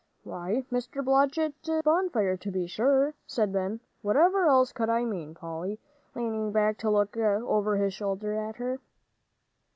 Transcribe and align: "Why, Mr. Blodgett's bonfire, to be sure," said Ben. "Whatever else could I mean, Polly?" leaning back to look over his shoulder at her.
"Why, 0.23 0.65
Mr. 0.71 1.05
Blodgett's 1.05 1.69
bonfire, 1.83 2.35
to 2.35 2.49
be 2.49 2.65
sure," 2.65 3.13
said 3.27 3.53
Ben. 3.53 3.81
"Whatever 4.01 4.47
else 4.47 4.71
could 4.73 4.89
I 4.89 5.05
mean, 5.05 5.35
Polly?" 5.35 5.79
leaning 6.15 6.51
back 6.51 6.79
to 6.79 6.89
look 6.89 7.15
over 7.15 7.77
his 7.77 7.93
shoulder 7.93 8.33
at 8.33 8.55
her. 8.55 8.79